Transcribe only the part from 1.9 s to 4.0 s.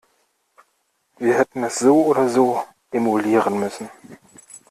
oder so emulieren müssen.